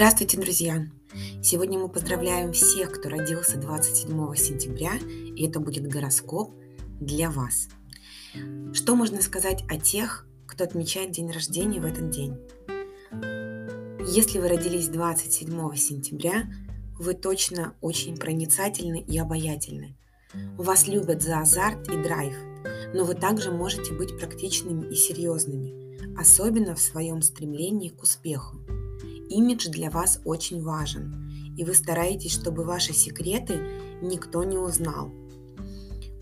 Здравствуйте, 0.00 0.38
друзья! 0.38 0.86
Сегодня 1.42 1.78
мы 1.78 1.90
поздравляем 1.90 2.54
всех, 2.54 2.90
кто 2.90 3.10
родился 3.10 3.58
27 3.58 4.34
сентября, 4.34 4.92
и 5.36 5.46
это 5.46 5.60
будет 5.60 5.88
гороскоп 5.88 6.54
для 6.98 7.30
вас. 7.30 7.68
Что 8.72 8.96
можно 8.96 9.20
сказать 9.20 9.62
о 9.68 9.78
тех, 9.78 10.26
кто 10.46 10.64
отмечает 10.64 11.10
день 11.10 11.30
рождения 11.30 11.82
в 11.82 11.84
этот 11.84 12.08
день? 12.08 12.38
Если 14.10 14.38
вы 14.38 14.48
родились 14.48 14.88
27 14.88 15.76
сентября, 15.76 16.44
вы 16.98 17.12
точно 17.12 17.74
очень 17.82 18.16
проницательны 18.16 19.02
и 19.02 19.18
обаятельны. 19.18 19.98
Вас 20.56 20.88
любят 20.88 21.20
за 21.20 21.40
азарт 21.40 21.90
и 21.90 22.02
драйв, 22.02 22.34
но 22.94 23.04
вы 23.04 23.14
также 23.14 23.50
можете 23.50 23.92
быть 23.92 24.18
практичными 24.18 24.90
и 24.90 24.94
серьезными, 24.94 26.18
особенно 26.18 26.74
в 26.74 26.80
своем 26.80 27.20
стремлении 27.20 27.90
к 27.90 28.02
успеху. 28.02 28.56
Имидж 29.30 29.68
для 29.68 29.90
вас 29.90 30.20
очень 30.24 30.60
важен, 30.60 31.54
и 31.56 31.64
вы 31.64 31.74
стараетесь, 31.74 32.32
чтобы 32.32 32.64
ваши 32.64 32.92
секреты 32.92 33.60
никто 34.02 34.42
не 34.42 34.58
узнал. 34.58 35.12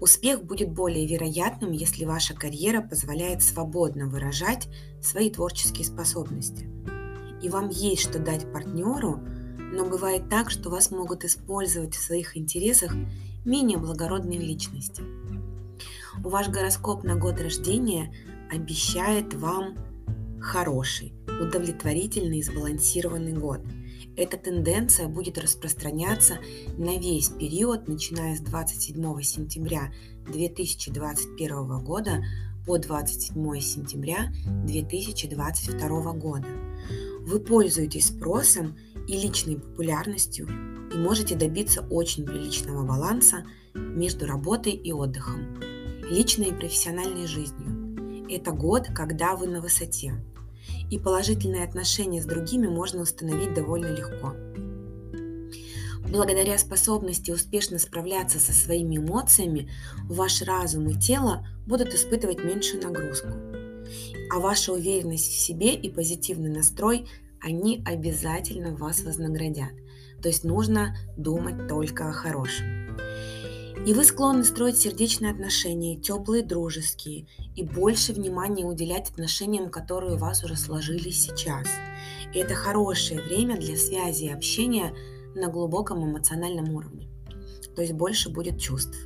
Успех 0.00 0.44
будет 0.44 0.72
более 0.72 1.06
вероятным, 1.06 1.70
если 1.70 2.04
ваша 2.04 2.34
карьера 2.34 2.82
позволяет 2.82 3.42
свободно 3.42 4.08
выражать 4.08 4.68
свои 5.00 5.30
творческие 5.30 5.84
способности. 5.84 6.68
И 7.40 7.48
вам 7.48 7.68
есть 7.68 8.02
что 8.02 8.18
дать 8.18 8.52
партнеру, 8.52 9.20
но 9.72 9.86
бывает 9.86 10.28
так, 10.28 10.50
что 10.50 10.68
вас 10.68 10.90
могут 10.90 11.24
использовать 11.24 11.94
в 11.94 12.02
своих 12.02 12.36
интересах 12.36 12.92
менее 13.44 13.78
благородные 13.78 14.40
личности. 14.40 15.02
Ваш 16.18 16.48
гороскоп 16.48 17.04
на 17.04 17.14
год 17.14 17.40
рождения 17.40 18.12
обещает 18.50 19.32
вам 19.34 19.76
хороший, 20.46 21.12
удовлетворительный 21.40 22.38
и 22.38 22.42
сбалансированный 22.42 23.32
год. 23.32 23.60
Эта 24.16 24.38
тенденция 24.38 25.08
будет 25.08 25.38
распространяться 25.38 26.38
на 26.78 26.96
весь 26.98 27.28
период, 27.28 27.88
начиная 27.88 28.36
с 28.36 28.40
27 28.40 29.22
сентября 29.22 29.92
2021 30.32 31.84
года 31.84 32.24
по 32.64 32.78
27 32.78 33.60
сентября 33.60 34.32
2022 34.64 36.12
года. 36.12 36.48
Вы 37.20 37.40
пользуетесь 37.40 38.06
спросом 38.06 38.76
и 39.08 39.18
личной 39.18 39.56
популярностью 39.56 40.48
и 40.92 40.96
можете 40.96 41.34
добиться 41.34 41.82
очень 41.90 42.24
приличного 42.24 42.86
баланса 42.86 43.44
между 43.74 44.26
работой 44.26 44.72
и 44.72 44.92
отдыхом, 44.92 45.60
личной 46.08 46.48
и 46.48 46.54
профессиональной 46.54 47.26
жизнью. 47.26 48.26
Это 48.30 48.52
год, 48.52 48.88
когда 48.94 49.36
вы 49.36 49.46
на 49.46 49.60
высоте, 49.60 50.14
и 50.90 50.98
положительные 50.98 51.64
отношения 51.64 52.22
с 52.22 52.26
другими 52.26 52.66
можно 52.66 53.02
установить 53.02 53.54
довольно 53.54 53.88
легко. 53.88 54.34
Благодаря 56.08 56.56
способности 56.56 57.32
успешно 57.32 57.78
справляться 57.78 58.38
со 58.38 58.52
своими 58.52 58.98
эмоциями, 58.98 59.68
ваш 60.04 60.42
разум 60.42 60.88
и 60.88 60.94
тело 60.94 61.46
будут 61.66 61.92
испытывать 61.94 62.44
меньшую 62.44 62.82
нагрузку. 62.82 63.28
А 64.32 64.38
ваша 64.38 64.72
уверенность 64.72 65.30
в 65.30 65.38
себе 65.38 65.74
и 65.74 65.90
позитивный 65.90 66.50
настрой, 66.50 67.08
они 67.40 67.82
обязательно 67.84 68.74
вас 68.76 69.02
вознаградят. 69.02 69.72
То 70.22 70.28
есть 70.28 70.44
нужно 70.44 70.96
думать 71.16 71.68
только 71.68 72.08
о 72.08 72.12
хорошем. 72.12 72.85
И 73.84 73.92
вы 73.92 74.04
склонны 74.04 74.42
строить 74.44 74.78
сердечные 74.78 75.30
отношения, 75.30 75.96
теплые, 75.96 76.42
дружеские, 76.42 77.26
и 77.54 77.62
больше 77.62 78.12
внимания 78.12 78.64
уделять 78.64 79.10
отношениям, 79.10 79.70
которые 79.70 80.14
у 80.14 80.18
вас 80.18 80.42
уже 80.42 80.56
сложились 80.56 81.22
сейчас. 81.22 81.68
И 82.32 82.38
это 82.38 82.54
хорошее 82.54 83.20
время 83.20 83.56
для 83.56 83.76
связи 83.76 84.24
и 84.24 84.32
общения 84.32 84.94
на 85.34 85.48
глубоком 85.48 86.04
эмоциональном 86.04 86.74
уровне. 86.74 87.08
То 87.74 87.82
есть 87.82 87.92
больше 87.92 88.30
будет 88.30 88.58
чувств. 88.58 88.96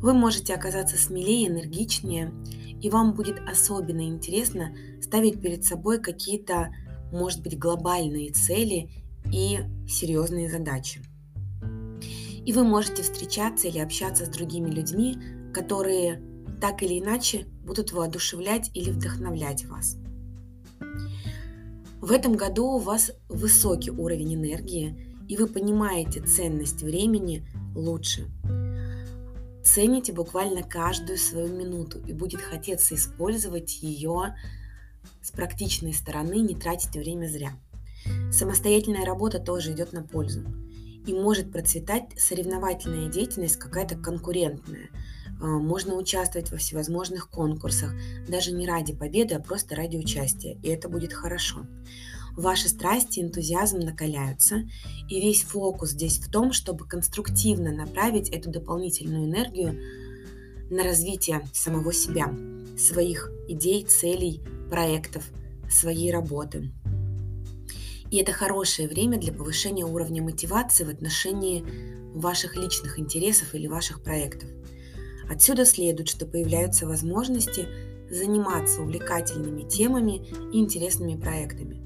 Вы 0.00 0.14
можете 0.14 0.54
оказаться 0.54 0.96
смелее, 0.96 1.48
энергичнее, 1.48 2.32
и 2.80 2.90
вам 2.90 3.14
будет 3.14 3.38
особенно 3.46 4.02
интересно 4.02 4.74
ставить 5.00 5.40
перед 5.40 5.64
собой 5.64 5.98
какие-то, 5.98 6.74
может 7.12 7.42
быть, 7.42 7.58
глобальные 7.58 8.30
цели 8.30 8.90
и 9.32 9.60
серьезные 9.88 10.50
задачи. 10.50 11.00
И 12.46 12.52
вы 12.52 12.64
можете 12.64 13.02
встречаться 13.02 13.68
или 13.68 13.78
общаться 13.78 14.26
с 14.26 14.28
другими 14.28 14.70
людьми, 14.70 15.18
которые 15.52 16.22
так 16.60 16.82
или 16.82 17.00
иначе 17.00 17.46
будут 17.64 17.92
воодушевлять 17.92 18.70
или 18.74 18.90
вдохновлять 18.90 19.64
вас. 19.66 19.96
В 22.00 22.12
этом 22.12 22.36
году 22.36 22.66
у 22.66 22.78
вас 22.78 23.12
высокий 23.28 23.90
уровень 23.90 24.34
энергии, 24.34 25.16
и 25.26 25.38
вы 25.38 25.46
понимаете 25.46 26.20
ценность 26.20 26.82
времени 26.82 27.46
лучше. 27.74 28.30
Цените 29.64 30.12
буквально 30.12 30.62
каждую 30.62 31.16
свою 31.16 31.48
минуту, 31.48 31.98
и 32.06 32.12
будет 32.12 32.42
хотеться 32.42 32.94
использовать 32.94 33.82
ее 33.82 34.34
с 35.22 35.30
практичной 35.30 35.94
стороны, 35.94 36.40
не 36.40 36.54
тратить 36.54 36.94
время 36.94 37.26
зря. 37.26 37.52
Самостоятельная 38.30 39.06
работа 39.06 39.38
тоже 39.38 39.72
идет 39.72 39.94
на 39.94 40.02
пользу 40.02 40.44
и 41.06 41.12
может 41.12 41.52
процветать 41.52 42.04
соревновательная 42.16 43.10
деятельность 43.10 43.56
какая-то 43.56 43.96
конкурентная. 43.96 44.90
А, 45.40 45.46
можно 45.46 45.94
участвовать 45.94 46.50
во 46.50 46.56
всевозможных 46.56 47.28
конкурсах, 47.28 47.92
даже 48.28 48.52
не 48.52 48.66
ради 48.66 48.94
победы, 48.94 49.34
а 49.34 49.40
просто 49.40 49.74
ради 49.74 49.96
участия, 49.96 50.58
и 50.62 50.68
это 50.68 50.88
будет 50.88 51.12
хорошо. 51.12 51.66
Ваши 52.36 52.68
страсти 52.68 53.20
и 53.20 53.22
энтузиазм 53.22 53.78
накаляются, 53.78 54.68
и 55.08 55.20
весь 55.20 55.42
фокус 55.42 55.90
здесь 55.90 56.18
в 56.18 56.30
том, 56.30 56.52
чтобы 56.52 56.86
конструктивно 56.86 57.70
направить 57.70 58.28
эту 58.28 58.50
дополнительную 58.50 59.26
энергию 59.26 59.78
на 60.68 60.82
развитие 60.82 61.46
самого 61.52 61.92
себя, 61.92 62.34
своих 62.76 63.30
идей, 63.46 63.84
целей, 63.84 64.40
проектов, 64.68 65.24
своей 65.70 66.10
работы. 66.10 66.72
И 68.10 68.18
это 68.18 68.32
хорошее 68.32 68.88
время 68.88 69.18
для 69.18 69.32
повышения 69.32 69.84
уровня 69.84 70.22
мотивации 70.22 70.84
в 70.84 70.88
отношении 70.88 71.64
ваших 72.14 72.56
личных 72.56 72.98
интересов 72.98 73.54
или 73.54 73.66
ваших 73.66 74.02
проектов. 74.02 74.48
Отсюда 75.28 75.64
следует, 75.64 76.08
что 76.08 76.26
появляются 76.26 76.86
возможности 76.86 77.66
заниматься 78.10 78.82
увлекательными 78.82 79.68
темами 79.68 80.26
и 80.52 80.58
интересными 80.60 81.20
проектами. 81.20 81.80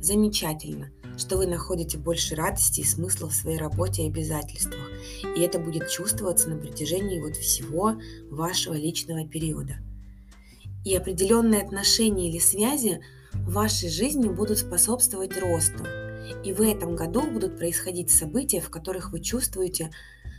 Замечательно, 0.00 0.90
что 1.16 1.36
вы 1.36 1.46
находите 1.46 1.96
больше 1.98 2.34
радости 2.34 2.80
и 2.80 2.84
смысла 2.84 3.28
в 3.28 3.34
своей 3.34 3.58
работе 3.58 4.02
и 4.02 4.08
обязательствах, 4.08 4.90
и 5.36 5.40
это 5.40 5.58
будет 5.58 5.88
чувствоваться 5.88 6.50
на 6.50 6.58
протяжении 6.58 7.20
вот 7.20 7.36
всего 7.36 7.94
вашего 8.30 8.74
личного 8.74 9.26
периода. 9.26 9.76
И 10.84 10.94
определенные 10.94 11.62
отношения 11.62 12.28
или 12.28 12.38
связи– 12.38 13.00
в 13.34 13.52
вашей 13.52 13.88
жизни 13.88 14.28
будут 14.28 14.58
способствовать 14.58 15.38
росту. 15.38 15.84
И 16.44 16.52
в 16.52 16.60
этом 16.60 16.96
году 16.96 17.22
будут 17.22 17.58
происходить 17.58 18.10
события, 18.10 18.60
в 18.60 18.70
которых 18.70 19.12
вы 19.12 19.20
чувствуете, 19.20 19.90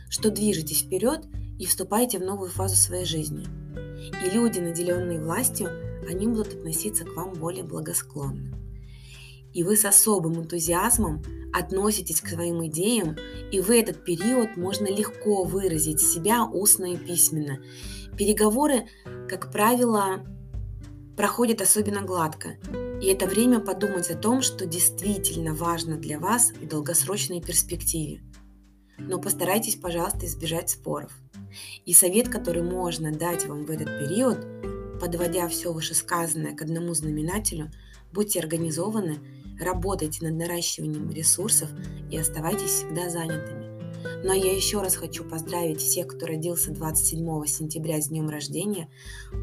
что 0.08 0.30
движетесь 0.30 0.82
вперед 0.82 1.26
и 1.58 1.66
вступаете 1.66 2.18
в 2.18 2.24
новую 2.24 2.50
фазу 2.50 2.76
своей 2.76 3.04
жизни. 3.04 3.46
И 4.24 4.30
люди, 4.30 4.58
наделенные 4.58 5.20
властью, 5.20 5.68
они 6.08 6.26
будут 6.26 6.54
относиться 6.54 7.04
к 7.04 7.14
вам 7.16 7.32
более 7.34 7.64
благосклонно. 7.64 8.58
И 9.52 9.62
вы 9.62 9.76
с 9.76 9.84
особым 9.84 10.40
энтузиазмом 10.40 11.22
относитесь 11.52 12.20
к 12.20 12.28
своим 12.28 12.66
идеям, 12.66 13.16
и 13.52 13.60
в 13.60 13.70
этот 13.70 14.04
период 14.04 14.56
можно 14.56 14.86
легко 14.86 15.44
выразить 15.44 16.00
себя 16.00 16.44
устно 16.44 16.92
и 16.92 16.96
письменно. 16.96 17.60
Переговоры, 18.18 18.88
как 19.28 19.52
правило, 19.52 20.24
проходят 21.16 21.60
особенно 21.60 22.02
гладко. 22.02 22.56
И 23.00 23.06
это 23.06 23.26
время 23.26 23.60
подумать 23.60 24.10
о 24.10 24.16
том, 24.16 24.42
что 24.42 24.66
действительно 24.66 25.54
важно 25.54 25.96
для 25.96 26.18
вас 26.18 26.52
в 26.52 26.66
долгосрочной 26.66 27.40
перспективе. 27.40 28.22
Но 28.98 29.20
постарайтесь, 29.20 29.76
пожалуйста, 29.76 30.26
избежать 30.26 30.70
споров. 30.70 31.12
И 31.84 31.92
совет, 31.92 32.28
который 32.28 32.62
можно 32.62 33.12
дать 33.12 33.46
вам 33.46 33.64
в 33.64 33.70
этот 33.70 33.86
период, 33.86 34.38
подводя 35.00 35.48
все 35.48 35.72
вышесказанное 35.72 36.54
к 36.54 36.62
одному 36.62 36.94
знаменателю, 36.94 37.70
будьте 38.12 38.40
организованы, 38.40 39.18
работайте 39.60 40.24
над 40.24 40.34
наращиванием 40.34 41.10
ресурсов 41.10 41.68
и 42.10 42.16
оставайтесь 42.16 42.70
всегда 42.70 43.10
занятыми. 43.10 43.73
Но 44.24 44.32
я 44.32 44.54
еще 44.54 44.80
раз 44.80 44.96
хочу 44.96 45.24
поздравить 45.24 45.80
всех, 45.80 46.08
кто 46.08 46.26
родился 46.26 46.70
27 46.70 47.46
сентября 47.46 48.00
с 48.00 48.08
днем 48.08 48.28
рождения, 48.28 48.88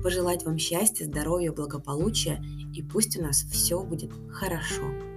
пожелать 0.04 0.44
вам 0.44 0.58
счастья, 0.58 1.06
здоровья, 1.06 1.52
благополучия, 1.52 2.44
и 2.74 2.81
пусть 2.81 3.18
у 3.18 3.22
нас 3.22 3.44
все 3.52 3.81
будет 3.84 4.12
хорошо. 4.31 5.11